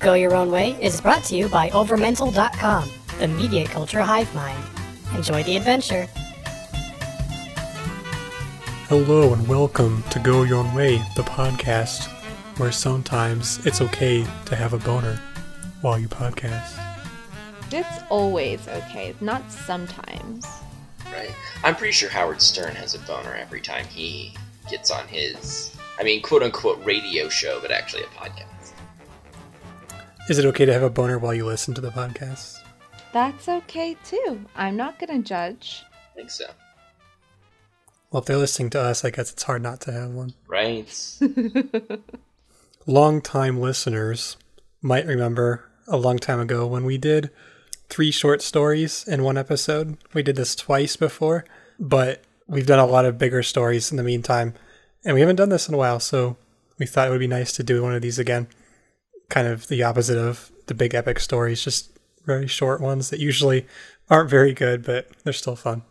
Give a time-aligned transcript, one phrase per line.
[0.00, 4.64] Go Your Own Way is brought to you by Overmental.com, the media culture hive mind.
[5.14, 6.08] Enjoy the adventure.
[8.88, 12.08] Hello and welcome to Go Your Own Way, the podcast
[12.58, 15.20] where sometimes it's okay to have a boner
[15.82, 16.82] while you podcast.
[17.70, 20.46] It's always okay, not sometimes.
[21.12, 21.34] Right.
[21.62, 24.34] I'm pretty sure Howard Stern has a boner every time he
[24.70, 28.46] gets on his, I mean, quote unquote radio show, but actually a podcast.
[30.30, 32.60] Is it okay to have a boner while you listen to the podcast?
[33.12, 34.40] That's okay too.
[34.54, 35.82] I'm not gonna judge.
[35.92, 36.44] I think so.
[38.12, 40.34] Well, if they're listening to us, I guess it's hard not to have one.
[40.46, 40.88] Right?
[42.86, 44.36] Long-time listeners
[44.80, 47.30] might remember a long time ago when we did
[47.88, 49.96] three short stories in one episode.
[50.14, 51.44] We did this twice before,
[51.80, 54.54] but we've done a lot of bigger stories in the meantime,
[55.04, 56.36] and we haven't done this in a while, so
[56.78, 58.46] we thought it would be nice to do one of these again.
[59.30, 63.66] Kind of the opposite of the big epic stories, just very short ones that usually
[64.10, 65.82] aren't very good, but they're still fun.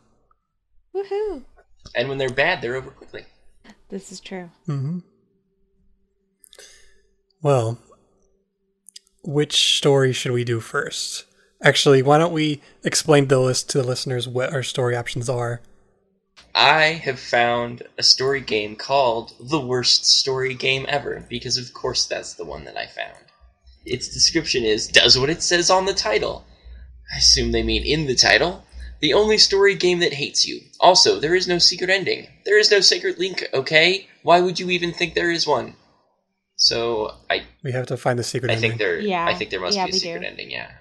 [0.96, 1.44] Woohoo!
[1.96, 3.26] and when they're bad, they're over quickly.
[3.90, 4.52] This is true.
[4.68, 5.00] hmm
[7.42, 7.80] Well,
[9.24, 11.26] which story should we do first?
[11.64, 15.62] Actually, why don't we explain the list to the listeners what our story options are?
[16.56, 22.06] I have found a story game called The Worst Story Game Ever, because of course
[22.06, 23.26] that's the one that I found.
[23.86, 26.46] Its description is does what it says on the title.
[27.14, 28.64] I assume they mean in the title.
[29.02, 30.60] The only story game that hates you.
[30.80, 32.28] Also, there is no secret ending.
[32.46, 34.08] There is no secret link, okay?
[34.24, 35.76] Why would you even think there is one?
[36.58, 38.72] So I We have to find the secret I ending.
[38.72, 39.26] think there Yeah.
[39.26, 40.28] I think there must Yeah, be a we secret do.
[40.28, 40.72] ending, yeah.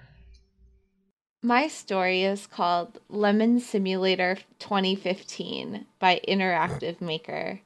[1.41, 7.61] My story is called Lemon Simulator 2015 by Interactive Maker.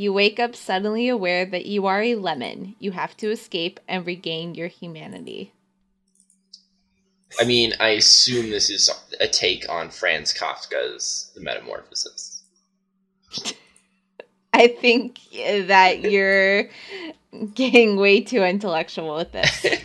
[0.00, 2.74] You wake up suddenly aware that you are a lemon.
[2.78, 5.52] You have to escape and regain your humanity.
[7.38, 8.88] I mean, I assume this is
[9.20, 12.42] a take on Franz Kafka's The Metamorphosis.
[14.54, 16.70] I think that you're
[17.54, 19.66] getting way too intellectual with this.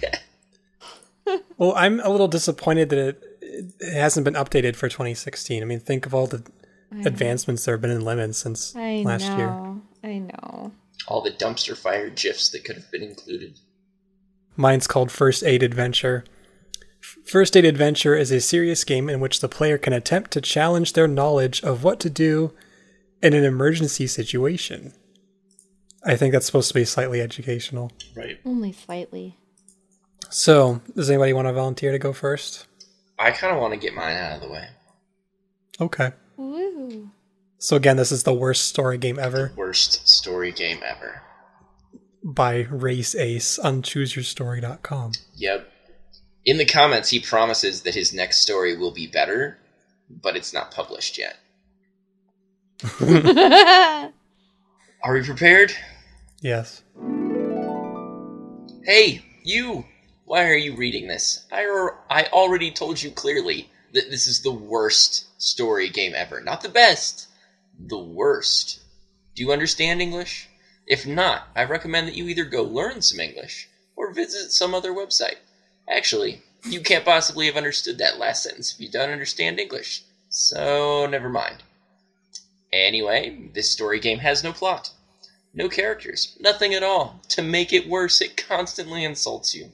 [1.58, 3.24] Well, I'm a little disappointed that it,
[3.80, 5.64] it hasn't been updated for 2016.
[5.64, 6.44] I mean, think of all the
[7.04, 9.38] advancements there have been in Lemon since I last know.
[9.38, 9.75] year.
[10.44, 10.72] I know.
[11.08, 13.60] All the dumpster fire gifs that could have been included.
[14.56, 16.24] Mine's called First Aid Adventure.
[17.26, 20.94] First Aid Adventure is a serious game in which the player can attempt to challenge
[20.94, 22.54] their knowledge of what to do
[23.22, 24.94] in an emergency situation.
[26.04, 27.92] I think that's supposed to be slightly educational.
[28.16, 28.40] Right.
[28.46, 29.38] Only slightly.
[30.30, 32.68] So, does anybody want to volunteer to go first?
[33.18, 34.68] I kind of want to get mine out of the way.
[35.80, 36.12] Okay.
[36.38, 37.10] Woo.
[37.58, 41.22] So, again, this is the worst story game ever Worst story game ever.
[42.24, 45.14] by Race Ace on chooseyourstory.com.
[45.36, 45.72] Yep.
[46.46, 49.58] In the comments, he promises that his next story will be better,
[50.10, 51.38] but it's not published yet.
[55.04, 55.72] Are we prepared?
[56.42, 56.84] Yes.
[58.84, 59.86] Hey, you!
[60.26, 61.46] Why are you reading this?
[61.52, 66.42] I, ar- I already told you clearly that this is the worst story game ever.
[66.42, 67.28] Not the best,
[67.80, 68.80] the worst.
[69.36, 70.50] Do you understand English?
[70.88, 74.92] If not, I recommend that you either go learn some English or visit some other
[74.92, 75.38] website.
[75.90, 80.04] Actually, you can't possibly have understood that last sentence if you don't understand English.
[80.30, 81.64] So, never mind.
[82.72, 84.92] Anyway, this story game has no plot.
[85.54, 87.22] No characters, nothing at all.
[87.30, 89.72] To make it worse, it constantly insults you.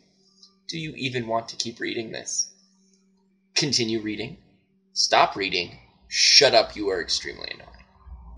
[0.68, 2.52] Do you even want to keep reading this?
[3.56, 4.38] Continue reading.
[4.94, 5.80] Stop reading.
[6.08, 7.81] Shut up, you are extremely annoying.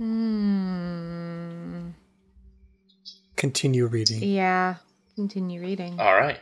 [0.03, 1.91] Hmm.
[3.37, 4.21] Continue reading.
[4.21, 4.75] Yeah.
[5.15, 5.97] Continue reading.
[5.97, 6.39] Alright,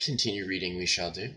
[0.00, 1.30] continue reading we shall do.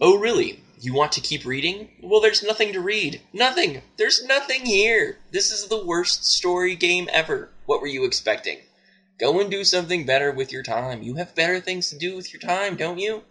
[0.00, 0.60] Oh, really?
[0.80, 1.90] You want to keep reading?
[2.02, 3.20] Well, there's nothing to read.
[3.34, 3.82] Nothing!
[3.98, 5.18] There's nothing here!
[5.30, 7.50] This is the worst story game ever.
[7.66, 8.60] What were you expecting?
[9.18, 11.02] Go and do something better with your time.
[11.02, 13.24] You have better things to do with your time, don't you?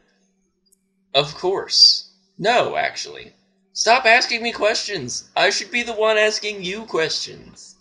[1.16, 2.12] Of course.
[2.38, 3.34] No, actually.
[3.74, 5.30] Stop asking me questions.
[5.36, 7.76] I should be the one asking you questions.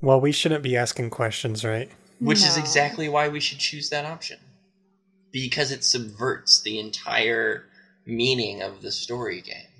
[0.00, 1.90] Well, we shouldn't be asking questions, right?
[2.18, 4.38] Which is exactly why we should choose that option.
[5.32, 7.64] Because it subverts the entire
[8.06, 9.70] meaning of the story game.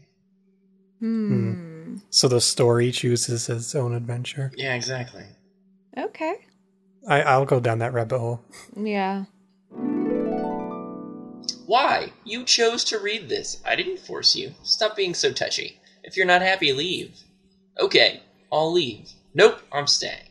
[1.00, 1.96] Hmm.
[2.10, 4.52] So the story chooses its own adventure.
[4.56, 5.24] Yeah, exactly.
[5.96, 6.34] Okay.
[7.08, 8.40] I, I'll go down that rabbit hole.
[8.76, 9.24] Yeah.
[11.66, 12.12] Why?
[12.24, 13.62] You chose to read this.
[13.64, 14.54] I didn't force you.
[14.62, 15.80] Stop being so touchy.
[16.02, 17.18] If you're not happy, leave.
[17.80, 18.22] Okay,
[18.52, 19.10] I'll leave.
[19.34, 20.28] Nope, I'm staying.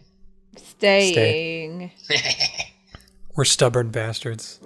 [0.55, 1.91] Staying.
[3.35, 4.59] We're stubborn bastards.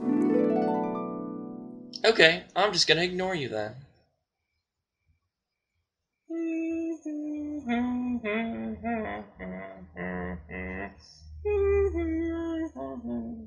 [2.04, 3.76] Okay, I'm just gonna ignore you then.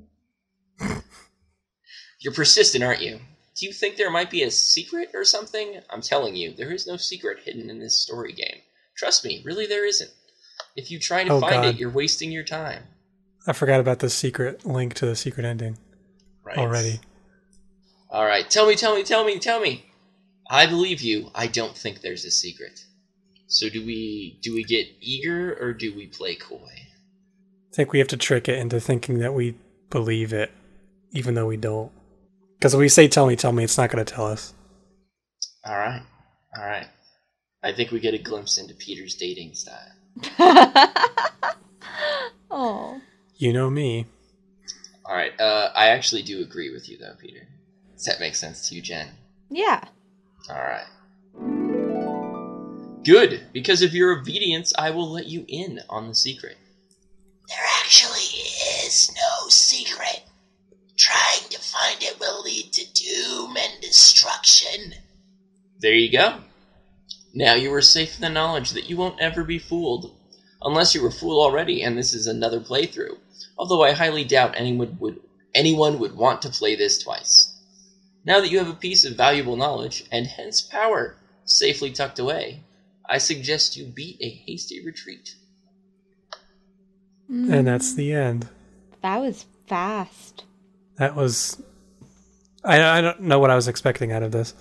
[2.21, 3.19] You're persistent, aren't you?
[3.55, 5.81] Do you think there might be a secret or something?
[5.89, 8.59] I'm telling you, there is no secret hidden in this story game.
[8.95, 10.09] Trust me, really there isn't.
[10.75, 11.65] If you try to Oh, find God.
[11.65, 12.83] it, you're wasting your time.
[13.47, 15.77] I forgot about the secret link to the secret ending
[16.43, 16.57] Right.
[16.57, 17.01] already.
[18.09, 19.85] All right, tell me, tell me, tell me, tell me.
[20.49, 21.31] I believe you.
[21.33, 22.85] I don't think there's a secret.
[23.47, 26.69] So do we do we get eager or do we play coy?
[26.73, 29.55] I think we have to trick it into thinking that we
[29.89, 30.51] believe it,
[31.11, 31.91] even though we don't.
[32.61, 34.53] Because if we say "tell me, tell me," it's not going to tell us.
[35.65, 36.03] All right,
[36.55, 36.85] all right.
[37.63, 39.91] I think we get a glimpse into Peter's dating style.
[42.51, 43.01] oh.
[43.37, 44.05] You know me.
[45.05, 47.47] All right, uh, I actually do agree with you though, Peter.
[47.95, 49.07] Does that make sense to you, Jen?
[49.49, 49.83] Yeah.
[50.47, 50.85] All right.
[53.03, 56.57] Good, because of your obedience, I will let you in on the secret.
[57.47, 58.21] There actually
[58.85, 60.25] is no secret.
[61.01, 64.93] Trying to find it will lead to doom and destruction.
[65.79, 66.41] There you go.
[67.33, 70.15] Now you are safe in the knowledge that you won't ever be fooled.
[70.61, 73.17] Unless you were fooled already and this is another playthrough.
[73.57, 75.19] Although I highly doubt anyone would
[75.55, 77.51] anyone would want to play this twice.
[78.23, 82.61] Now that you have a piece of valuable knowledge, and hence power, safely tucked away,
[83.09, 85.35] I suggest you beat a hasty retreat.
[87.29, 87.51] Mm.
[87.51, 88.47] And that's the end.
[89.01, 90.43] That was fast.
[91.01, 91.59] That was.
[92.63, 94.53] I, I don't know what I was expecting out of this.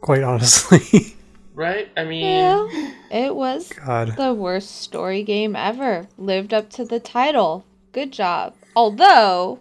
[0.00, 1.14] Quite honestly.
[1.54, 1.88] Right?
[1.96, 2.92] I mean, Yeah.
[3.10, 4.14] It was God.
[4.16, 6.06] the worst story game ever.
[6.16, 7.64] Lived up to the title.
[7.90, 8.54] Good job.
[8.76, 9.58] Although,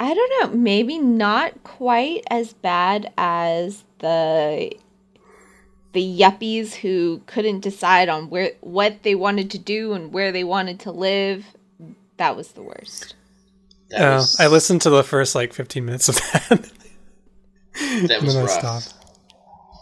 [0.00, 4.72] I don't know, maybe not quite as bad as the
[5.92, 10.42] the yuppies who couldn't decide on where what they wanted to do and where they
[10.42, 11.46] wanted to live.
[12.16, 13.14] That was the worst.
[13.90, 16.70] That Uh, was, I listened to the first like 15 minutes of that.
[17.78, 18.94] That and was then I rough.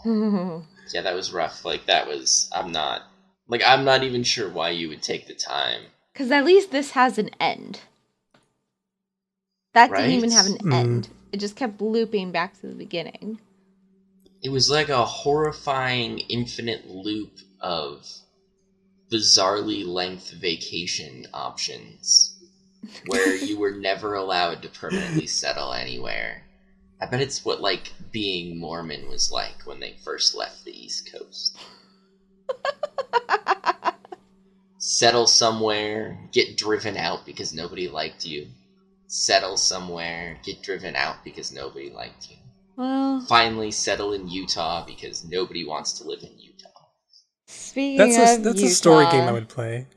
[0.03, 0.63] stopped.
[0.93, 1.65] Yeah, that was rough.
[1.65, 2.47] Like that was.
[2.53, 3.01] I'm not.
[3.47, 5.81] Like I'm not even sure why you would take the time.
[6.13, 7.81] Because at least this has an end.
[9.73, 10.71] That didn't even have an Mm.
[10.73, 11.09] end.
[11.33, 13.39] It just kept looping back to the beginning.
[14.41, 18.05] It was like a horrifying infinite loop of
[19.11, 22.34] bizarrely length vacation options
[23.07, 26.43] where you were never allowed to permanently settle anywhere.
[27.01, 31.11] I bet it's what like being Mormon was like when they first left the East
[31.11, 31.57] Coast.
[34.77, 38.47] Settle somewhere, get driven out because nobody liked you.
[39.07, 42.37] Settle somewhere, get driven out because nobody liked you
[42.75, 46.69] Well, finally settle in Utah because nobody wants to live in Utah.
[47.47, 49.87] speaking That's a of that's a story game I would play.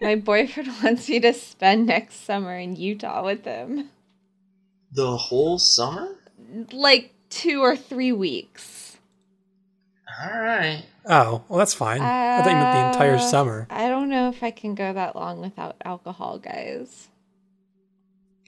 [0.00, 3.90] My boyfriend wants me to spend next summer in Utah with him.
[4.92, 6.16] The whole summer?
[6.72, 8.98] Like two or three weeks.
[10.22, 10.84] All right.
[11.08, 12.00] Oh, well, that's fine.
[12.00, 13.66] I thought you meant the entire Uh, summer.
[13.70, 17.08] I don't know if I can go that long without alcohol, guys.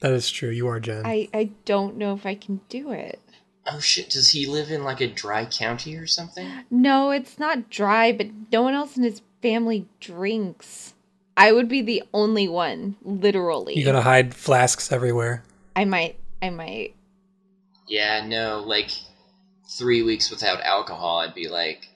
[0.01, 0.51] That is true.
[0.51, 1.05] You are Jen.
[1.05, 3.21] I, I don't know if I can do it.
[3.71, 6.49] Oh shit, does he live in like a dry county or something?
[6.71, 10.95] No, it's not dry, but no one else in his family drinks.
[11.39, 13.75] I would be the only one, literally.
[13.79, 15.45] You're gonna hide flasks everywhere.
[15.77, 16.19] I might.
[16.43, 16.95] I might.
[17.87, 18.91] Yeah, no, like
[19.71, 21.89] three weeks without alcohol, I'd be like,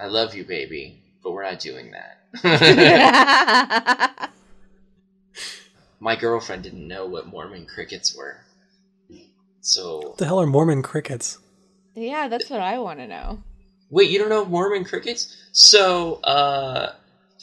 [0.00, 2.18] I love you, baby, but we're not doing that.
[6.00, 8.38] My girlfriend didn't know what Mormon crickets were.
[9.60, 11.38] So, What the hell are Mormon crickets?
[11.94, 13.42] yeah, that's what I want to know.
[13.90, 15.36] Wait, you don't know Mormon crickets?
[15.52, 16.94] So, uh,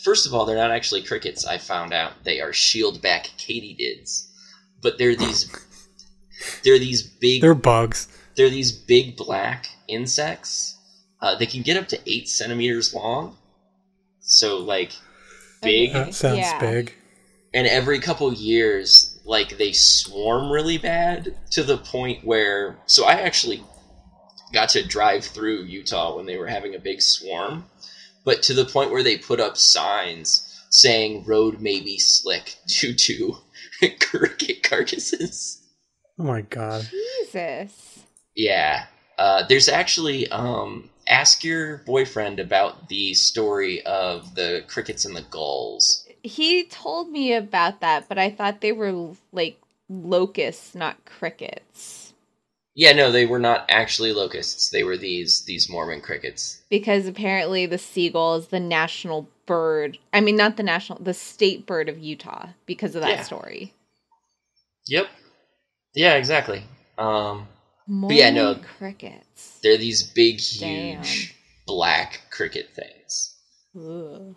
[0.03, 1.45] first of all, they're not actually crickets.
[1.45, 4.27] I found out they are shieldback katydids,
[4.81, 5.49] but they're these
[6.63, 8.07] they're these big They're bugs.
[8.35, 10.75] they're these big black insects.
[11.21, 13.35] Uh, they can get up to eight centimeters long.
[14.21, 14.91] So, like,
[15.61, 15.91] big.
[15.91, 16.59] That sounds Yeah.
[16.59, 16.93] big.
[17.53, 22.77] And every couple years, like, they swarm really bad to the point where.
[22.85, 23.63] So, I actually
[24.53, 27.65] got to drive through Utah when they were having a big swarm,
[28.29, 32.93] but to the point where they put up signs saying road may be slick due
[32.93, 33.37] to
[33.99, 35.63] cricket carcasses.
[36.19, 36.87] Oh my god.
[36.91, 38.03] Jesus.
[38.35, 38.85] Yeah.
[39.17, 45.23] Uh, there's actually um, ask your boyfriend about the story of the crickets and the
[45.23, 46.05] gulls.
[46.21, 49.59] he told me about that, but I thought they were like
[49.89, 52.08] locusts, not crickets.
[52.79, 54.69] Yeah, no, they were not actually locusts.
[54.69, 56.61] They were these these Mormon crickets.
[56.69, 59.97] Because apparently the seagull is the national bird.
[60.13, 63.23] I mean, not the national, the state bird of Utah because of that Yeah.
[63.23, 63.73] story.
[64.87, 65.07] Yep.
[65.93, 66.63] Yeah, exactly.
[66.97, 67.49] Um,
[67.85, 68.55] Mormon yeah, no.
[68.77, 69.59] crickets.
[69.61, 71.03] they're these big, Damn.
[71.03, 71.35] huge
[71.67, 73.35] black cricket things.
[73.75, 74.35] Ugh.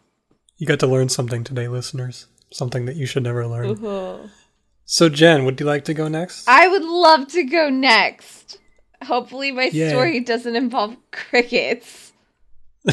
[0.57, 2.27] You got to learn something today, listeners.
[2.53, 3.85] Something that you should never learn.
[3.87, 4.31] Ugh.
[4.85, 6.49] So, Jen, would you like to go next?
[6.49, 8.59] I would love to go next.
[9.05, 9.89] Hopefully, my Yay.
[9.89, 12.13] story doesn't involve crickets.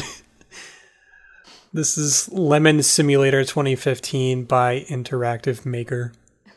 [1.72, 6.10] This is Lemon Simulator 2015 by Interactive Maker,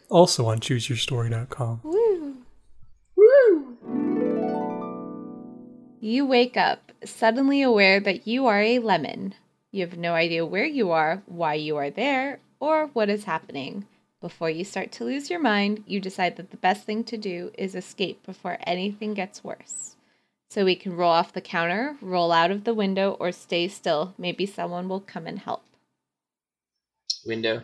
[0.09, 1.81] also on ChooseYourStory.com.
[1.83, 3.77] Woo.
[5.99, 9.35] You wake up, suddenly aware that you are a lemon.
[9.69, 13.85] You have no idea where you are, why you are there, or what is happening.
[14.23, 17.51] Before you start to lose your mind, you decide that the best thing to do
[17.57, 19.97] is escape before anything gets worse.
[20.49, 24.13] So we can roll off the counter, roll out of the window, or stay still.
[24.17, 25.65] Maybe someone will come and help.
[27.25, 27.63] Window.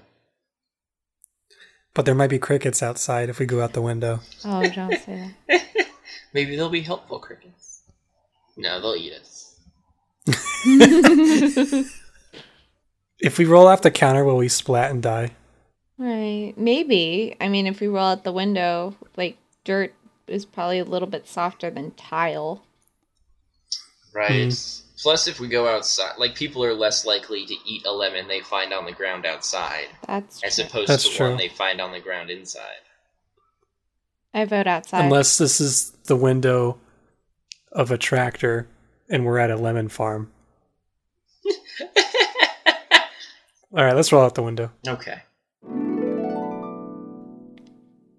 [1.93, 4.19] But there might be crickets outside if we go out the window.
[4.43, 5.63] Oh, don't say that.
[6.33, 7.83] Maybe they'll be helpful crickets.
[8.57, 9.55] No, they'll eat us.
[13.21, 15.31] If we roll off the counter, will we splat and die?
[16.00, 16.53] Right.
[16.56, 17.36] Maybe.
[17.41, 19.94] I mean, if we roll out the window, like dirt
[20.27, 22.63] is probably a little bit softer than tile.
[24.13, 24.51] Right.
[24.51, 24.86] Hmm.
[25.01, 28.41] Plus, if we go outside, like people are less likely to eat a lemon they
[28.41, 30.65] find on the ground outside, That's as true.
[30.65, 31.29] opposed That's to true.
[31.29, 32.63] one they find on the ground inside.
[34.34, 35.06] I vote outside.
[35.06, 36.79] Unless this is the window
[37.72, 38.68] of a tractor
[39.10, 40.32] and we're at a lemon farm.
[43.72, 44.72] All right, let's roll out the window.
[44.88, 45.22] Okay.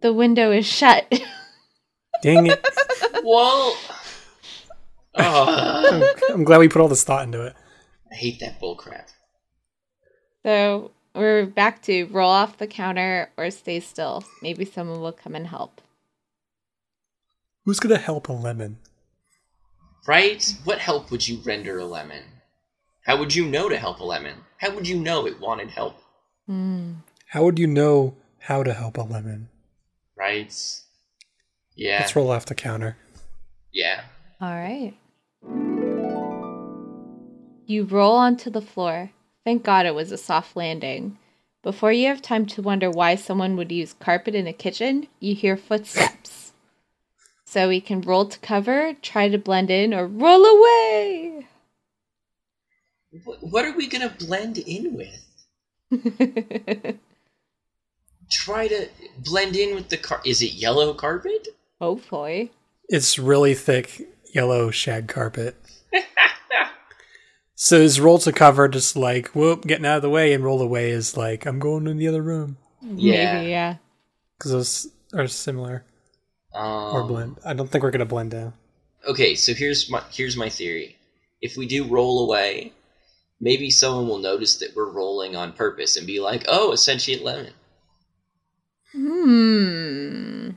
[0.01, 1.11] The window is shut.
[2.23, 2.67] Dang it.
[3.25, 3.77] Well.
[5.15, 7.55] Oh, I'm, I'm glad we put all this thought into it.
[8.11, 9.09] I hate that bullcrap.
[10.45, 14.25] so we're back to roll off the counter or stay still.
[14.43, 15.81] Maybe someone will come and help.
[17.65, 18.79] Who's going to help a lemon?
[20.07, 20.55] Right?
[20.65, 22.25] What help would you render a lemon?
[23.05, 24.37] How would you know to help a lemon?
[24.59, 25.97] How would you know it wanted help?
[26.47, 26.93] Hmm.
[27.27, 29.49] How would you know how to help a lemon?
[30.21, 30.55] Right?
[31.75, 32.01] Yeah.
[32.01, 32.99] Let's roll off the counter.
[33.73, 34.03] Yeah.
[34.39, 34.93] All right.
[37.65, 39.13] You roll onto the floor.
[39.47, 41.17] Thank God it was a soft landing.
[41.63, 45.35] Before you have time to wonder why someone would use carpet in a kitchen, you
[45.35, 46.53] hear footsteps.
[47.47, 51.47] So we can roll to cover, try to blend in, or roll away.
[53.25, 54.99] What, what are we gonna blend in
[55.91, 57.01] with?
[58.31, 60.21] Try to blend in with the car.
[60.25, 61.49] Is it yellow carpet?
[61.81, 62.53] Hopefully.
[62.89, 65.57] It's really thick yellow shag carpet.
[67.55, 70.61] so is roll to cover just like, whoop, getting out of the way, and roll
[70.63, 72.57] away is like, I'm going in the other room.
[72.83, 73.35] Yeah.
[73.41, 73.77] Maybe, yeah.
[74.39, 75.85] Because those are similar
[76.55, 77.39] Um, or blend.
[77.45, 78.55] I don't think we're going to blend down.
[79.07, 80.97] Okay, so here's my here's my theory.
[81.41, 82.73] If we do roll away,
[83.41, 87.23] maybe someone will notice that we're rolling on purpose and be like, "Oh, a sentient
[87.25, 87.53] lemon."
[88.93, 90.51] Hmm.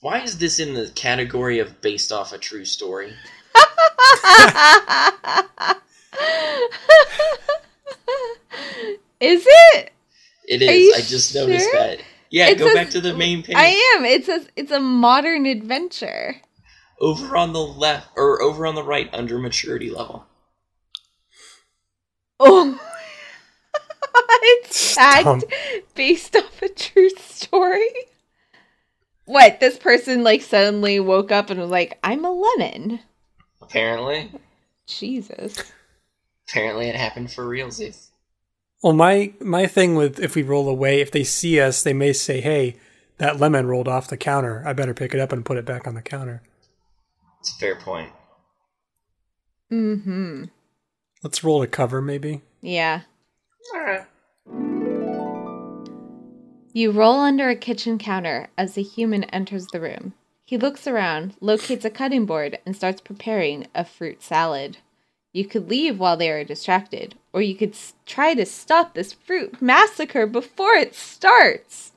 [0.00, 3.12] Why is this in the category of based off a true story?
[9.20, 9.92] Is it?
[10.46, 10.94] It is.
[10.94, 12.00] I just noticed that.
[12.30, 13.56] Yeah, It go says- back to the main page.
[13.56, 14.04] I am.
[14.04, 16.36] It's a it's a modern adventure.
[17.00, 20.26] Over on the left or over on the right under maturity level.
[22.38, 22.78] Oh,
[24.14, 25.42] it's Stop.
[25.94, 27.88] based off a true story.
[29.26, 29.60] What?
[29.60, 33.00] This person like suddenly woke up and was like, "I'm a lemon."
[33.62, 34.30] Apparently.
[34.86, 35.72] Jesus.
[36.48, 38.10] Apparently it happened for realsies.
[38.82, 42.12] Well, my my thing with if we roll away, if they see us, they may
[42.12, 42.76] say, "Hey,
[43.16, 44.62] that lemon rolled off the counter.
[44.66, 46.42] I better pick it up and put it back on the counter."
[47.40, 48.10] It's a fair point.
[49.72, 50.44] Mm-hmm.
[51.22, 52.42] Let's roll to cover, maybe.
[52.60, 53.02] Yeah.
[53.72, 54.06] Alright.
[56.72, 60.12] You roll under a kitchen counter as a human enters the room.
[60.44, 64.78] He looks around, locates a cutting board, and starts preparing a fruit salad.
[65.32, 69.62] You could leave while they are distracted, or you could try to stop this fruit
[69.62, 71.92] massacre before it starts.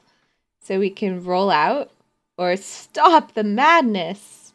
[0.61, 1.91] So we can roll out
[2.37, 4.46] or stop the madness.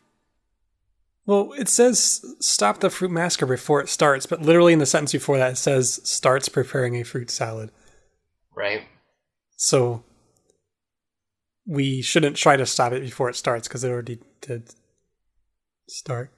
[1.25, 5.13] Well, it says stop the fruit massacre before it starts, but literally in the sentence
[5.13, 7.71] before that it says starts preparing a fruit salad.
[8.55, 8.83] Right?
[9.57, 10.03] So
[11.67, 14.71] we shouldn't try to stop it before it starts because it already did
[15.89, 16.31] start.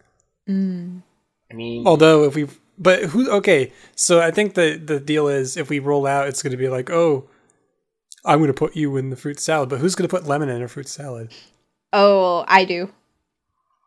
[0.49, 1.03] Mm.
[1.51, 5.57] I mean, Although if we but who okay, so I think the the deal is
[5.57, 7.29] if we roll out it's going to be like, "Oh,
[8.25, 10.49] I'm going to put you in the fruit salad." But who's going to put lemon
[10.49, 11.33] in a fruit salad?
[11.93, 12.91] Oh, I do.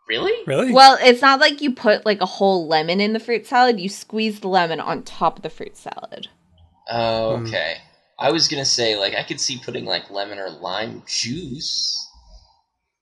[0.08, 0.34] Really?
[0.46, 0.72] Really?
[0.74, 3.80] Well, it's not like you put like a whole lemon in the fruit salad.
[3.80, 6.28] You squeeze the lemon on top of the fruit salad.
[6.90, 7.46] Oh, Hmm.
[7.48, 7.78] okay.
[8.20, 12.08] I was gonna say, like, I could see putting like lemon or lime juice.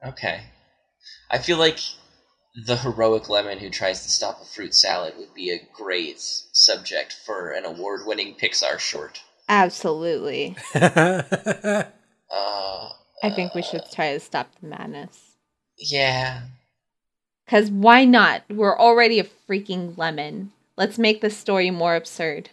[0.05, 0.41] Okay.
[1.31, 1.79] I feel like
[2.65, 7.13] the heroic lemon who tries to stop a fruit salad would be a great subject
[7.25, 9.21] for an award-winning Pixar short.
[9.50, 10.55] Absolutely.
[12.31, 12.89] Uh,
[13.24, 15.38] I think we should try to stop the madness.
[15.77, 16.41] yeah.
[17.46, 18.44] Because why not?
[18.50, 20.52] We're already a freaking lemon.
[20.78, 22.50] Let's make the story more absurd.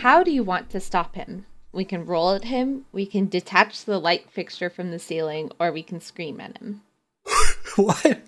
[0.00, 1.46] How do you want to stop him?
[1.72, 5.70] We can roll at him, we can detach the light fixture from the ceiling, or
[5.70, 6.82] we can scream at him.
[7.76, 8.20] what?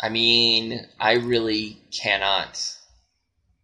[0.00, 2.76] I mean, I really cannot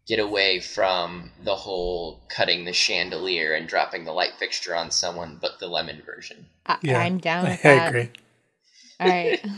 [0.06, 5.38] get away from the whole cutting the chandelier and dropping the light fixture on someone,
[5.40, 6.46] but the lemon version.
[6.66, 6.98] I- Yeah.
[6.98, 7.88] I'm down with I that.
[7.88, 8.10] agree.
[9.00, 9.44] All right.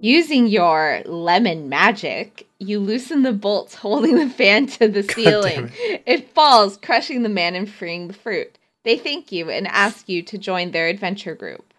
[0.00, 5.72] Using your lemon magic, you loosen the bolts holding the fan to the God ceiling.
[5.76, 8.58] damn It falls, crushing the man and freeing the fruit.
[8.84, 11.72] They thank you and ask you to join their adventure group.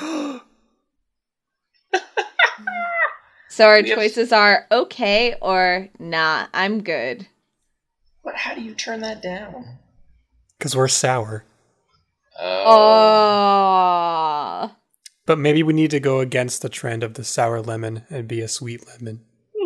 [3.52, 7.26] So our We choices are okay or nah, I'm good.
[8.24, 9.76] But how do you turn that down?
[10.56, 11.44] Because we're sour.
[12.40, 12.70] Oh.
[15.26, 18.40] But maybe we need to go against the trend of the sour lemon and be
[18.40, 19.24] a sweet lemon.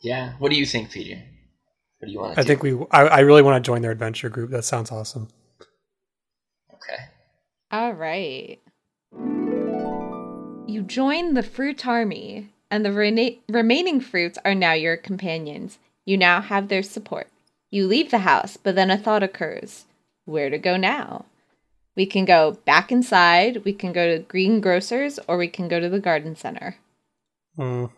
[0.00, 0.32] Yeah.
[0.40, 1.22] What do you think, Peter?
[2.00, 2.48] What do you want to I do?
[2.48, 2.74] think we.
[2.90, 4.50] I, I really want to join their adventure group.
[4.50, 5.28] That sounds awesome.
[6.74, 7.04] Okay.
[7.70, 8.58] All right.
[10.66, 15.78] You join the fruit army, and the rena- remaining fruits are now your companions.
[16.04, 17.28] You now have their support.
[17.70, 19.84] You leave the house, but then a thought occurs.
[20.24, 21.26] Where to go now?
[21.96, 25.78] We can go back inside, we can go to Green Grocers, or we can go
[25.78, 26.76] to the garden center.
[27.58, 27.90] Mm.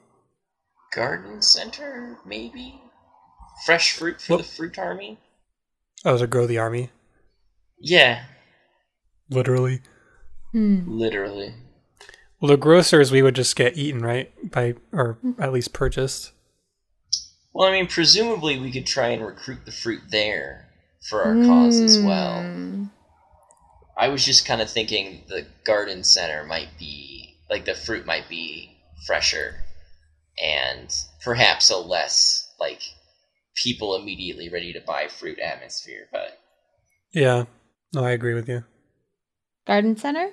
[0.95, 2.81] Garden center, maybe.
[3.65, 5.19] Fresh fruit for Well- the fruit army.
[6.05, 6.91] Oh, to grow the army,
[7.81, 8.25] Yeah,
[9.31, 9.81] literally.
[10.53, 10.83] Hmm.
[10.87, 11.55] literally.
[12.41, 14.31] Well, the grocers we would just get eaten, right?
[14.51, 16.33] By or at least purchased.
[17.55, 20.69] Well, I mean, presumably we could try and recruit the fruit there
[21.09, 22.43] for our cause as well.
[23.97, 28.29] I was just kind of thinking the garden center might be like the fruit might
[28.29, 28.77] be
[29.07, 29.55] fresher
[30.43, 32.83] and perhaps a less like
[33.55, 36.41] people immediately ready to buy fruit atmosphere, but
[37.13, 37.45] Yeah.
[37.93, 38.65] No, I agree with you.
[39.67, 40.31] Garden center?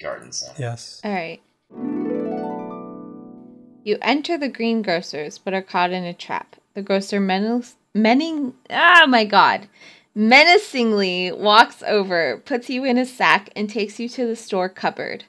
[0.00, 0.60] garden center.
[0.60, 1.00] Yes.
[1.04, 1.40] All right.
[3.84, 6.56] You enter the green grocer's, but are caught in a trap.
[6.74, 9.68] The grocer menace, mening, ah, my God,
[10.16, 15.24] menacingly walks over, puts you in a sack, and takes you to the store cupboard.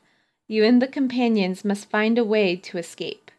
[0.48, 3.30] You and the companions must find a way to escape.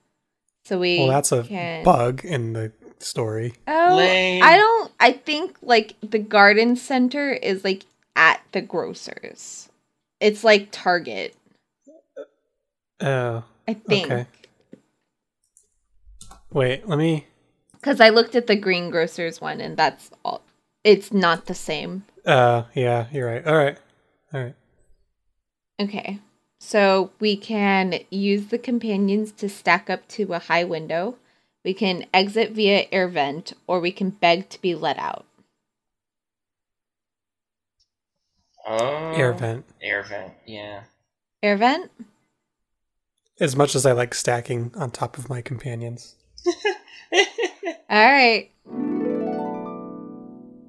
[0.65, 0.99] So we.
[0.99, 1.83] Well, that's a can...
[1.83, 3.55] bug in the story.
[3.67, 4.43] Oh, Lame.
[4.45, 4.93] I don't.
[5.01, 9.71] I think like the garden center is like at the grocer's.
[10.21, 11.35] It's like Target.
[13.01, 13.45] Oh.
[13.67, 14.07] I think.
[14.07, 14.27] Okay.
[16.53, 16.87] Wait.
[16.87, 17.27] Let me.
[17.73, 20.43] Because I looked at the green grocers one, and that's all.
[20.85, 22.05] It's not the same.
[22.25, 22.65] Uh.
[22.75, 23.07] Yeah.
[23.13, 23.47] You're right.
[23.47, 23.79] All right.
[24.33, 24.55] All right.
[25.81, 26.21] Okay.
[26.61, 31.17] So we can use the companions to stack up to a high window.
[31.65, 35.25] We can exit via air vent, or we can beg to be let out.
[38.67, 39.65] Oh, Air vent.
[39.81, 40.33] Air vent.
[40.47, 40.83] Yeah.
[41.43, 41.91] Air vent?
[43.41, 46.17] As much as I like stacking on top of my companions.
[47.89, 48.51] All right.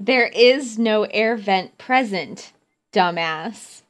[0.10, 2.52] There is no air vent present,
[2.92, 3.84] dumbass.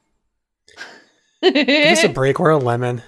[1.42, 2.40] Give us a break.
[2.40, 3.04] We're a lemon.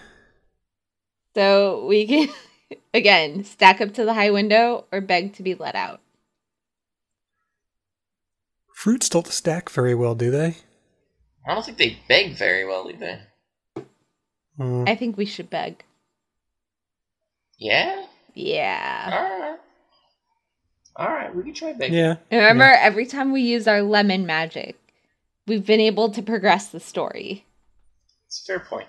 [1.36, 2.30] so we can,
[2.94, 6.00] again, stack up to the high window or beg to be let out.
[8.74, 10.56] Fruits don't stack very well, do they?
[11.46, 13.20] I don't think they beg very well either.
[14.56, 14.86] Hmm.
[14.88, 15.84] I think we should beg.
[17.58, 18.06] Yeah.
[18.36, 19.10] Yeah.
[19.12, 19.60] All right.
[20.96, 21.34] All right.
[21.34, 21.98] We can try begging.
[21.98, 22.16] Yeah.
[22.32, 24.78] Remember, every time we use our lemon magic,
[25.48, 27.46] we've been able to progress the story.
[28.28, 28.88] It's a fair point.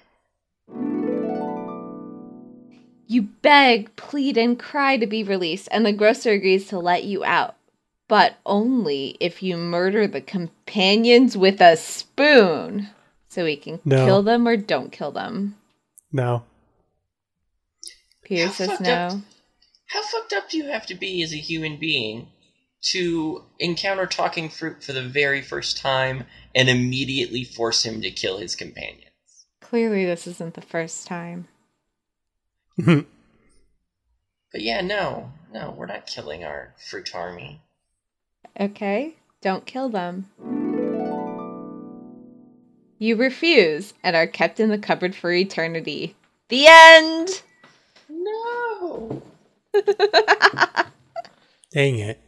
[3.07, 7.25] You beg, plead, and cry to be released, and the grocer agrees to let you
[7.25, 7.57] out.
[8.09, 12.89] But only if you murder the companions with a spoon.
[13.29, 14.05] So we can No.
[14.05, 15.57] kill them or don't kill them.
[16.11, 16.43] No.
[18.23, 18.93] Peter How says no.
[18.93, 19.19] up-
[19.93, 22.29] How fucked up do you have to be as a human being
[22.93, 26.25] to encounter talking fruit for the very first time
[26.55, 29.11] and immediately force him to kill his companions?
[29.61, 31.49] Clearly, this isn't the first time.
[34.53, 37.63] But yeah, no, no, we're not killing our fruit army.
[38.61, 40.29] Okay, don't kill them.
[42.99, 46.17] You refuse and are kept in the cupboard for eternity.
[46.51, 47.43] The end!
[49.75, 49.83] No.
[51.73, 52.21] Dang it.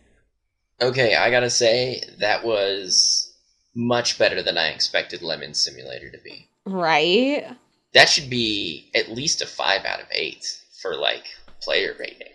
[0.80, 3.33] Okay, I gotta say that was
[3.74, 6.48] much better than I expected Lemon Simulator to be.
[6.64, 7.44] Right?
[7.92, 11.24] That should be at least a five out of eight for like
[11.61, 12.28] player rating.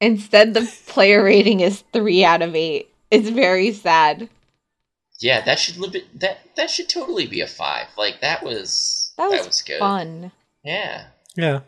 [0.00, 2.88] Instead, the player rating is 3 out of 8.
[3.12, 4.28] It's very sad.
[5.20, 5.94] Yeah, that should live.
[6.14, 7.86] That that should totally be a five.
[7.96, 9.78] Like that was That was, good.
[9.78, 10.32] fun.
[10.64, 11.04] Yeah.
[11.36, 11.60] Yeah.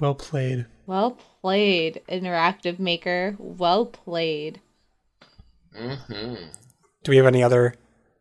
[0.00, 0.66] Well played.
[0.86, 3.36] Well played, Interactive Maker.
[3.38, 4.60] Well played.
[5.74, 6.34] hmm
[7.02, 7.74] Do we have any other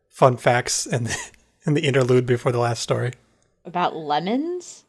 [0.10, 1.32] fun facts in the,
[1.66, 3.14] in the interlude before the last story?
[3.66, 4.86] About lemons?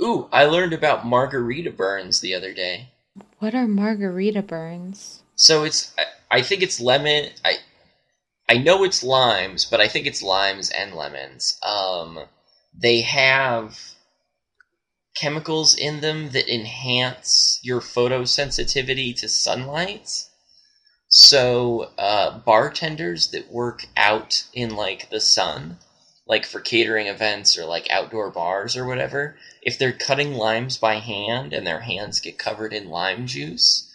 [0.00, 2.90] Ooh, I learned about margarita burns the other day.
[3.38, 5.22] What are margarita burns?
[5.34, 7.30] So it's I, I think it's lemon.
[7.44, 7.56] I
[8.48, 11.58] I know it's limes, but I think it's limes and lemons.
[11.62, 12.20] Um,
[12.78, 13.78] they have
[15.16, 20.26] chemicals in them that enhance your photosensitivity to sunlight.
[21.08, 25.78] So uh, bartenders that work out in like the sun,
[26.26, 30.96] like for catering events or like outdoor bars or whatever, if they're cutting limes by
[30.96, 33.90] hand and their hands get covered in lime juice,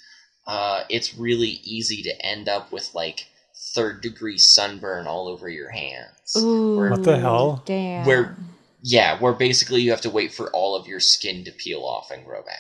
[0.47, 3.27] uh, it's really easy to end up with like
[3.73, 6.36] third degree sunburn all over your hands.
[6.38, 6.89] Ooh.
[6.89, 7.62] What the hell?
[7.65, 8.05] Damn.
[8.05, 8.36] Where,
[8.81, 12.11] yeah, where basically you have to wait for all of your skin to peel off
[12.11, 12.59] and grow back.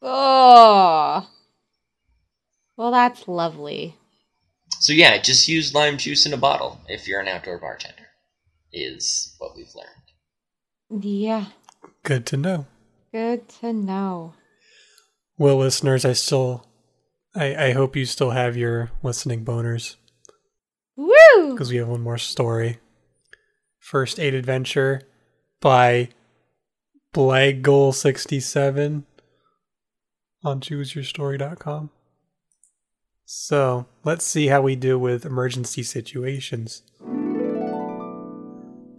[0.00, 1.28] Oh.
[2.76, 3.96] Well, that's lovely.
[4.80, 8.04] So yeah, just use lime juice in a bottle if you're an outdoor bartender.
[8.72, 11.04] Is what we've learned.
[11.04, 11.46] Yeah.
[12.02, 12.66] Good to know.
[13.12, 14.34] Good to know.
[15.38, 16.66] Well, listeners, I still,
[17.34, 19.96] I, I hope you still have your listening boners
[20.96, 21.52] Woo!
[21.52, 22.78] because we have one more story.
[23.78, 25.02] First Aid Adventure
[25.60, 26.08] by
[27.14, 29.02] Blaggle67
[30.44, 31.90] on chooseyourstory.com.
[33.24, 36.82] So let's see how we do with emergency situations.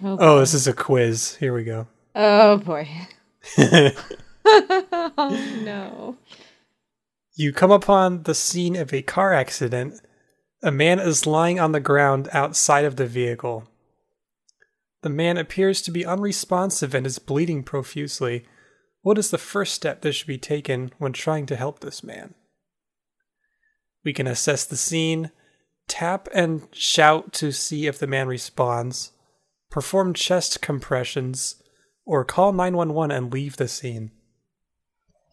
[0.01, 1.35] Oh, Oh, this is a quiz.
[1.35, 1.87] Here we go.
[2.15, 2.87] oh boy.
[3.57, 3.91] oh
[5.63, 6.17] no.
[7.35, 10.01] You come upon the scene of a car accident.
[10.61, 13.67] A man is lying on the ground outside of the vehicle.
[15.01, 18.45] The man appears to be unresponsive and is bleeding profusely.
[19.01, 22.33] What is the first step that should be taken when trying to help this man?
[24.03, 25.31] We can assess the scene,
[25.88, 29.12] tap and shout to see if the man responds,
[29.69, 31.62] perform chest compressions,
[32.05, 34.12] or call 911 and leave the scene.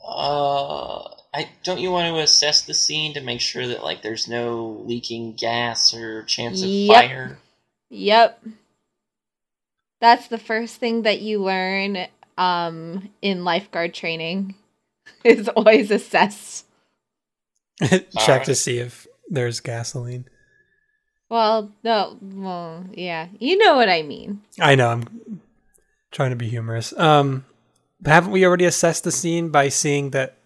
[0.07, 1.03] Uh,
[1.35, 4.83] I don't you want to assess the scene to make sure that like there's no
[4.85, 7.05] leaking gas or chance of Yep.
[7.05, 7.39] fire?
[7.89, 8.45] Yep.
[10.01, 12.07] That's the first thing that you learn
[12.39, 14.55] um in lifeguard training
[15.25, 16.65] is always assess.
[17.83, 18.45] Check Alright.
[18.45, 20.27] to see if there's gasoline.
[21.29, 23.29] Well, no, well, yeah.
[23.39, 24.43] You know what I mean.
[24.61, 25.41] I know I'm
[26.13, 26.97] trying to be humorous.
[26.97, 27.45] Um,
[28.01, 30.37] but haven't we already assessed the scene by seeing that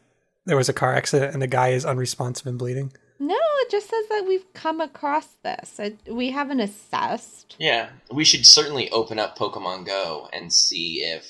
[0.46, 2.92] there was a car accident and the guy is unresponsive and bleeding?
[3.22, 5.78] No, it just says that we've come across this.
[5.78, 7.54] It, we haven't assessed.
[7.58, 11.26] Yeah, we should certainly open up Pokemon Go and see if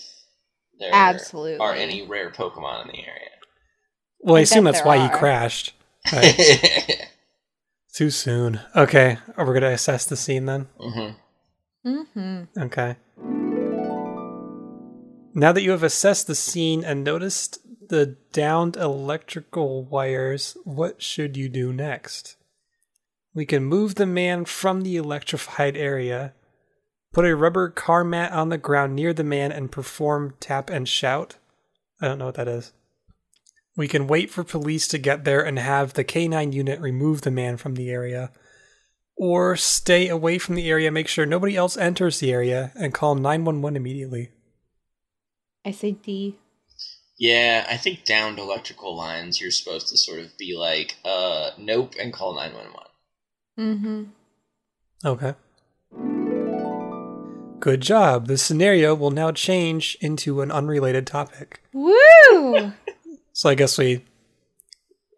[0.78, 1.58] there Absolutely.
[1.58, 3.28] are any rare Pokemon in the area.
[4.20, 5.74] Well, I, I assume that's there why he crashed.
[6.10, 7.06] But area.
[7.92, 8.60] too soon.
[8.74, 10.68] Okay, are we gonna assess the scene then?
[10.78, 11.10] hmm
[11.86, 12.62] Mm-hmm.
[12.62, 12.96] Okay.
[15.34, 17.58] Now that you have assessed the scene and noticed
[17.90, 22.36] the downed electrical wires, what should you do next?
[23.34, 26.32] We can move the man from the electrified area,
[27.12, 30.88] put a rubber car mat on the ground near the man, and perform tap and
[30.88, 31.36] shout.
[32.00, 32.72] I don't know what that is.
[33.76, 37.30] We can wait for police to get there and have the K9 unit remove the
[37.30, 38.32] man from the area.
[39.16, 43.14] Or stay away from the area, make sure nobody else enters the area, and call
[43.14, 44.30] 911 immediately.
[45.64, 46.38] I say D.
[47.20, 51.50] Yeah, I think down to electrical lines, you're supposed to sort of be like, uh,
[51.58, 54.10] nope, and call 911.
[55.04, 55.06] Mm-hmm.
[55.06, 55.34] Okay.
[57.60, 58.26] Good job.
[58.26, 61.62] The scenario will now change into an unrelated topic.
[61.72, 62.72] Woo!
[63.32, 64.04] So I guess we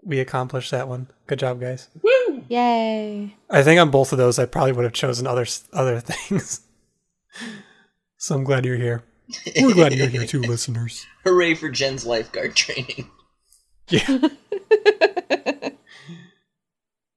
[0.05, 1.09] we accomplished that one.
[1.27, 1.89] Good job, guys.
[2.03, 2.45] Woo!
[2.49, 3.35] Yay.
[3.51, 6.61] I think on both of those, I probably would have chosen other other things.
[8.19, 9.03] so I'm glad you're here.
[9.61, 11.07] We're glad you're here too, listeners.
[11.25, 13.11] Hooray for Jen's lifeguard training.
[13.89, 14.29] Yeah.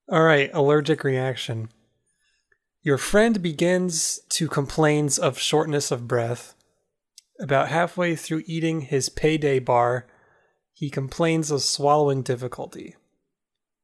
[0.07, 1.69] All right, allergic reaction.
[2.83, 6.53] Your friend begins to complains of shortness of breath.
[7.39, 10.05] About halfway through eating his payday bar,
[10.73, 12.95] he complains of swallowing difficulty.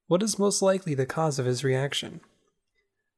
[0.08, 2.22] What is most likely the cause of his reaction?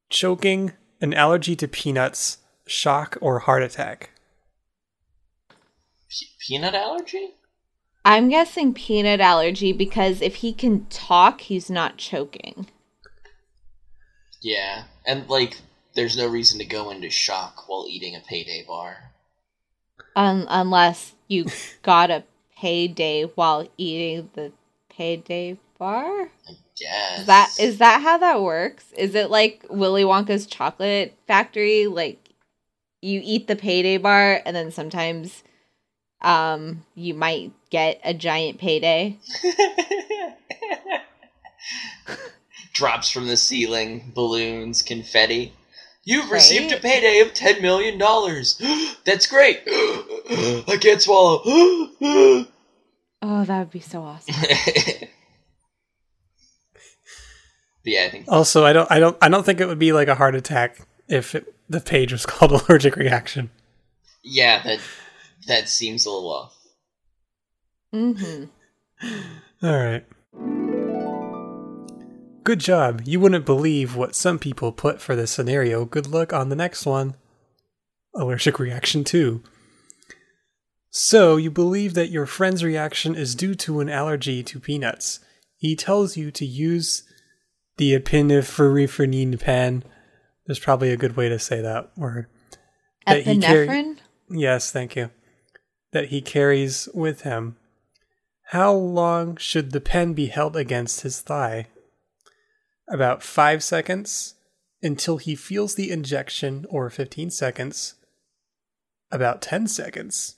[0.10, 4.12] Choking, an allergy to peanuts, shock, or heart attack?
[6.20, 7.36] Pe- peanut allergy?
[8.06, 12.68] I'm guessing peanut allergy because if he can talk, he's not choking.
[14.42, 15.62] Yeah, and like,
[15.96, 19.12] there's no reason to go into shock while eating a payday bar.
[20.16, 21.46] Un- unless you
[21.82, 22.24] got a
[22.58, 24.52] payday while eating the
[24.90, 26.30] payday bar.
[26.48, 27.20] I guess.
[27.22, 28.92] Is that is that how that works?
[28.98, 31.88] Is it like Willy Wonka's chocolate factory?
[31.88, 32.30] Like
[33.02, 35.44] you eat the payday bar and then sometimes
[36.24, 39.18] um you might get a giant payday.
[42.74, 45.54] Drops from the ceiling, balloons, confetti.
[46.04, 46.34] You've Right.
[46.34, 47.98] received a payday of $10 million.
[49.06, 49.62] That's great.
[49.68, 51.42] I can't swallow.
[53.26, 54.36] Oh, that would be so awesome.
[57.86, 60.10] yeah, I think Also, I don't, I don't, I don't think it would be like
[60.10, 63.50] a heart attack if it, the page was called allergic reaction.
[64.24, 64.80] yeah, that
[65.48, 66.56] that seems a little off.
[67.94, 68.50] Mhm.
[69.62, 70.06] All right.
[72.44, 73.04] Good job.
[73.06, 75.86] You wouldn't believe what some people put for this scenario.
[75.86, 77.16] Good luck on the next one.
[78.16, 79.42] Allergic reaction 2.
[80.90, 85.20] So, you believe that your friend's reaction is due to an allergy to peanuts.
[85.58, 87.04] He tells you to use
[87.78, 89.84] the epinephrine pen.
[90.46, 92.28] There's probably a good way to say that word.
[93.08, 93.98] That he carry- Epinephrine?
[94.30, 95.10] Yes, thank you.
[95.94, 97.56] That he carries with him.
[98.48, 101.68] How long should the pen be held against his thigh?
[102.90, 104.36] About 5 seconds
[104.82, 107.94] until he feels the injection, or 15 seconds.
[109.12, 110.36] About 10 seconds.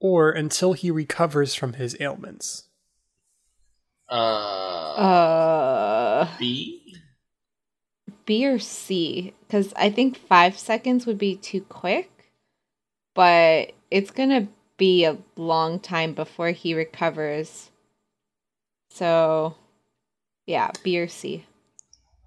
[0.00, 2.64] Or until he recovers from his ailments.
[4.10, 6.94] Uh, Uh B?
[8.26, 12.32] B or C cuz I think 5 seconds would be too quick,
[13.14, 17.70] but it's going to be a long time before he recovers.
[18.90, 19.54] So,
[20.46, 21.44] yeah, B or C.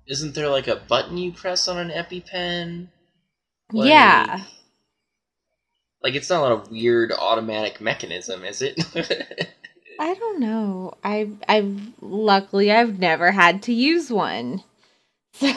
[0.07, 2.87] Isn't there like a button you press on an EpiPen?
[3.71, 4.43] Like- Yeah.
[6.03, 8.75] Like it's not a weird automatic mechanism, is it?
[9.99, 10.95] I don't know.
[11.03, 14.63] I I've luckily I've never had to use one.
[15.33, 15.53] So,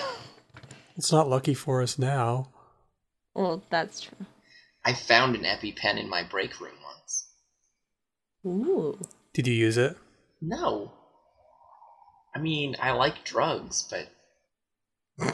[0.97, 2.49] It's not lucky for us now.
[3.35, 4.27] well, that's true.
[4.85, 7.29] I found an EpiPen in my break room once.
[8.47, 8.99] Ooh.
[9.33, 9.97] Did you use it?
[10.41, 10.93] No.
[12.35, 14.09] I mean, I like drugs, but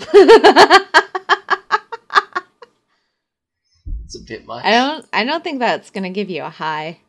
[4.04, 4.64] it's a bit much.
[4.64, 7.00] I don't I don't think that's going to give you a high.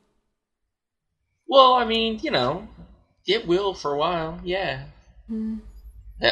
[1.48, 2.68] Well, I mean, you know,
[3.28, 4.86] it will for a while, yeah.
[5.28, 5.58] Hmm.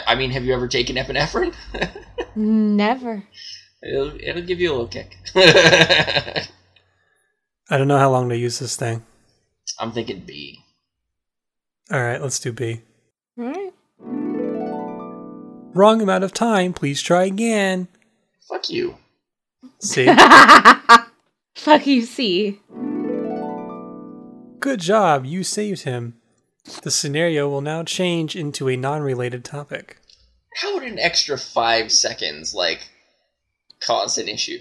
[0.08, 1.54] I mean, have you ever taken epinephrine?
[2.36, 3.24] Never.
[3.84, 5.18] It'll, it'll give you a little kick.
[5.36, 6.48] I
[7.78, 9.06] don't know how long to use this thing.
[9.80, 10.60] I'm thinking B.
[11.92, 12.82] All right, let's do B.
[13.38, 13.74] All right.
[15.76, 16.74] Wrong amount of time.
[16.74, 17.88] Please try again.
[18.48, 18.96] Fuck you.
[19.80, 20.06] See?
[21.56, 22.60] Fuck you, C.
[24.60, 25.26] Good job.
[25.26, 26.16] You saved him.
[26.84, 29.98] The scenario will now change into a non related topic.
[30.56, 32.90] How would an extra five seconds, like,
[33.82, 34.60] cause an issue?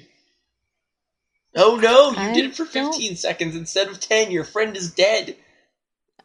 [1.56, 4.30] Oh no, you I did it for don't- 15 seconds instead of 10.
[4.30, 5.36] Your friend is dead.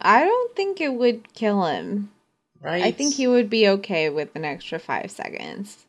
[0.01, 2.11] I don't think it would kill him.
[2.61, 2.83] Right?
[2.83, 5.85] I think he would be okay with an extra five seconds.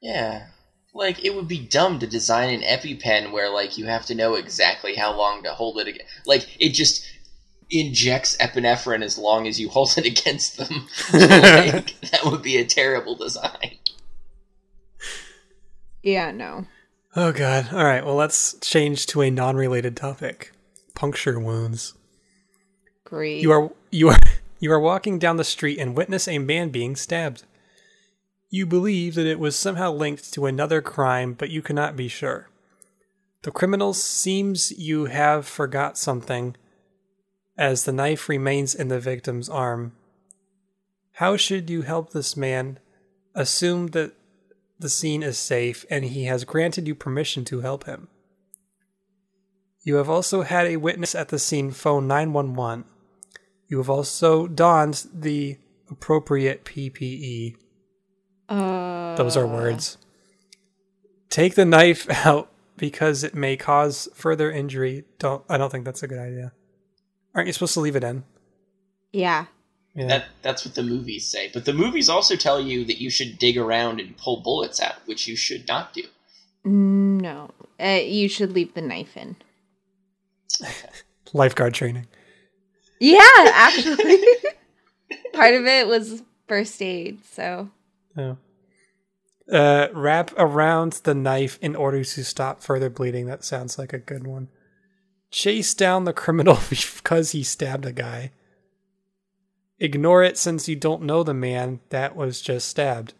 [0.00, 0.46] Yeah.
[0.92, 4.34] Like, it would be dumb to design an EpiPen where, like, you have to know
[4.34, 6.06] exactly how long to hold it again.
[6.26, 7.04] Like, it just
[7.70, 10.86] injects epinephrine as long as you hold it against them.
[11.12, 13.73] like, that would be a terrible design.
[16.04, 16.66] Yeah, no.
[17.16, 17.72] Oh, God.
[17.72, 20.52] All right, well, let's change to a non related topic.
[20.94, 21.94] puncture wounds.
[23.04, 23.42] Great.
[23.42, 24.18] You are you are
[24.60, 27.44] you are walking down the street and witness a man being stabbed.
[28.50, 32.48] You believe that it was somehow linked to another crime, but you cannot be sure.
[33.42, 36.56] The criminal seems you have forgot something,
[37.58, 39.92] as the knife remains in the victim's arm.
[41.14, 42.78] How should you help this man?
[43.34, 44.12] Assume that
[44.84, 48.06] the scene is safe and he has granted you permission to help him.
[49.80, 52.84] You have also had a witness at the scene phone 911.
[53.66, 55.56] You have also donned the
[55.90, 57.54] appropriate PPE.
[58.50, 59.96] uh, Those are words.
[61.30, 65.04] Take the knife out because it may cause further injury.
[65.18, 66.52] Don't I don't think that's a good idea.
[67.34, 68.24] Aren't you supposed to leave it in?
[69.14, 69.46] Yeah.
[69.94, 70.06] Yeah.
[70.06, 71.50] That that's what the movies say.
[71.52, 74.96] But the movies also tell you that you should dig around and pull bullets out,
[75.06, 76.02] which you should not do.
[76.64, 77.50] No.
[77.80, 79.36] Uh, you should leave the knife in.
[81.32, 82.06] Lifeguard training.
[82.98, 84.24] Yeah, actually.
[85.32, 87.70] Part of it was first aid, so.
[88.16, 88.36] Oh.
[89.50, 93.26] Uh, wrap around the knife in order to stop further bleeding.
[93.26, 94.48] That sounds like a good one.
[95.30, 98.30] Chase down the criminal because he stabbed a guy.
[99.78, 103.14] Ignore it since you don't know the man that was just stabbed.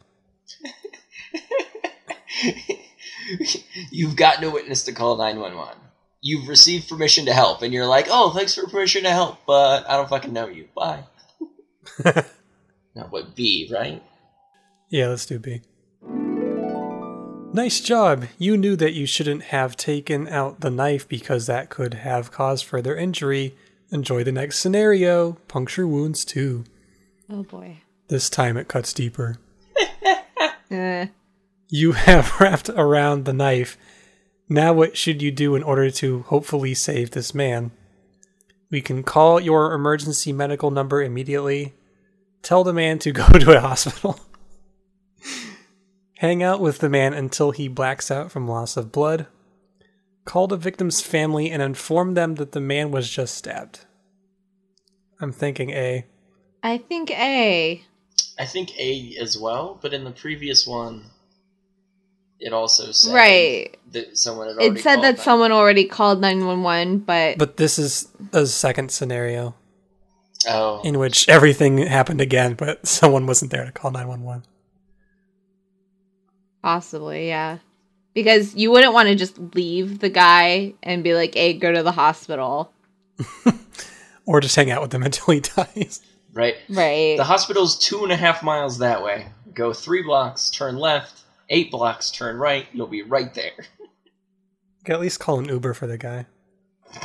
[3.91, 5.77] You've got no witness to call 911.
[6.21, 9.89] You've received permission to help, and you're like, oh, thanks for permission to help, but
[9.89, 10.69] I don't fucking know you.
[10.75, 11.05] Bye.
[12.95, 14.03] Now, what, B, right?
[14.89, 15.63] Yeah, let's do B.
[17.53, 18.27] Nice job.
[18.39, 22.65] You knew that you shouldn't have taken out the knife because that could have caused
[22.65, 23.57] further injury.
[23.95, 25.35] Enjoy the next scenario.
[25.47, 26.65] Puncture wounds too.
[27.31, 27.79] Oh boy.
[28.09, 29.39] This time it cuts deeper.
[30.71, 31.07] Uh,
[31.69, 33.79] You have wrapped around the knife.
[34.49, 37.71] Now, what should you do in order to hopefully save this man?
[38.71, 41.75] We can call your emergency medical number immediately.
[42.43, 44.19] Tell the man to go to a hospital.
[46.19, 49.27] Hang out with the man until he blacks out from loss of blood.
[50.25, 53.81] Call the victim's family and inform them that the man was just stabbed.
[55.21, 56.07] I'm thinking A.
[56.63, 57.85] I think A.
[58.39, 61.05] I think A as well, but in the previous one,
[62.41, 63.77] it also said Right.
[63.93, 65.25] that someone had already It said called that them.
[65.25, 69.55] someone already called 911, but, But this is a second scenario
[70.49, 74.45] Oh, in which everything happened again, but someone wasn't there to call 911.
[76.63, 77.59] possibly, yeah.
[78.15, 81.83] Because you wouldn't want to just leave the guy and be like, hey, go to
[81.83, 82.73] the hospital.
[84.27, 86.01] Or just hang out with him until he dies.
[86.33, 86.57] right.
[86.71, 87.17] Right.
[87.17, 89.27] The hospital's two and a half miles that way.
[89.53, 91.21] Go three blocks, turn left.
[91.51, 92.67] Eight blocks, turn right.
[92.73, 93.53] You'll be right there.
[93.79, 96.25] You can at least call an Uber for the guy.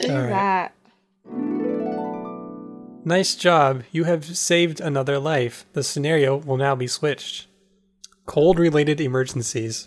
[0.00, 0.30] Look at Alright.
[0.30, 0.74] that.
[3.08, 3.84] Nice job.
[3.92, 5.64] You have saved another life.
[5.74, 7.46] The scenario will now be switched.
[8.26, 9.86] Cold related emergencies.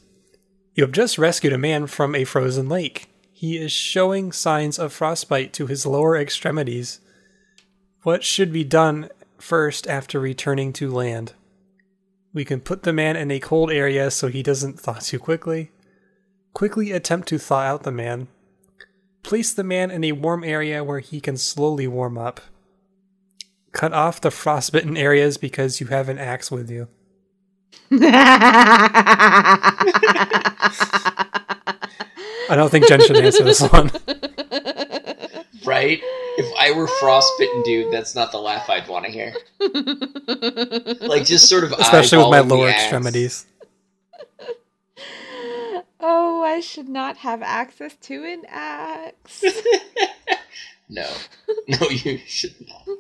[0.74, 3.10] You have just rescued a man from a frozen lake.
[3.34, 7.02] He is showing signs of frostbite to his lower extremities.
[8.04, 11.34] What should be done first after returning to land?
[12.34, 15.72] We can put the man in a cold area so he doesn't thaw too quickly.
[16.54, 18.30] Quickly attempt to thaw out the man.
[19.24, 22.40] Place the man in a warm area where he can slowly warm up.
[23.72, 26.88] Cut off the frostbitten areas because you have an axe with you.
[32.52, 33.92] I don't think Jen should answer this one.
[35.66, 36.00] Right?
[36.38, 39.34] If I were frostbitten, dude, that's not the laugh I'd want to hear.
[41.08, 43.46] Like just sort of Especially with my lower extremities.
[46.00, 49.44] oh, I should not have access to an axe.
[50.92, 51.08] No,
[51.68, 52.98] no, you should not.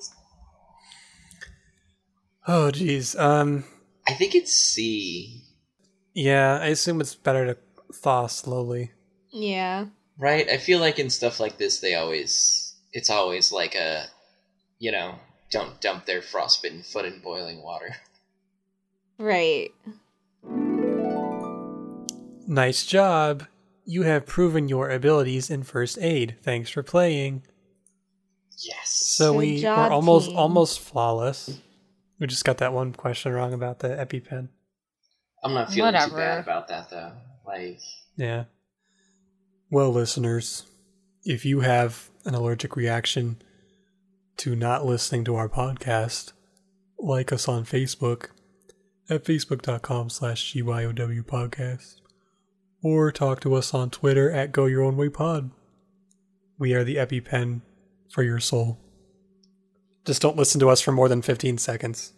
[2.51, 3.15] Oh geez.
[3.15, 3.63] Um
[4.07, 5.43] I think it's C.
[6.15, 7.57] yeah, I assume it's better to
[7.93, 8.91] thaw slowly.
[9.31, 9.85] yeah.
[10.17, 10.49] Right?
[10.49, 14.05] I feel like in stuff like this, they always it's always like a,
[14.79, 15.15] you know,
[15.51, 17.95] don't dump their frostbitten foot in boiling water.
[19.21, 19.71] Right.
[22.47, 23.45] Nice job.
[23.85, 26.37] You have proven your abilities in first aid.
[26.41, 27.43] Thanks for playing.
[28.57, 28.89] Yes.
[28.89, 30.37] So Good we job, were almost team.
[30.37, 31.59] almost flawless.
[32.19, 34.49] We just got that one question wrong about the EpiPen.
[35.43, 37.13] I'm not feeling too bad about that though.
[37.47, 37.79] Like,
[38.17, 38.45] Yeah.
[39.71, 40.65] Well, listeners,
[41.23, 43.41] if you have an allergic reaction
[44.37, 46.33] to not listening to our podcast,
[46.97, 48.29] like us on Facebook
[49.09, 51.95] at facebook.com slash GYOW podcast.
[52.81, 55.51] or talk to us on Twitter at Go Your Own Way Pod.
[56.57, 57.61] We are the EpiPen
[58.11, 58.77] for your soul.
[60.09, 62.13] Just don't listen to us for more than 15 seconds.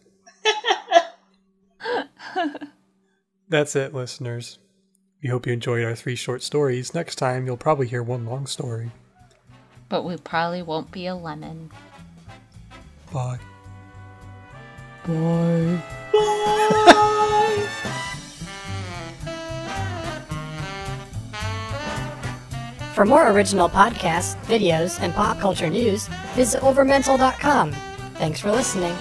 [3.49, 4.59] That's it, listeners.
[5.21, 6.93] We hope you enjoyed our three short stories.
[6.93, 8.91] Next time, you'll probably hear one long story.
[9.89, 11.69] But we probably won't be a lemon.
[13.11, 13.39] Bye.
[15.05, 16.87] Bye.
[22.93, 27.71] For more original podcasts, videos, and pop culture news, visit overmental.com.
[28.15, 28.95] Thanks for listening.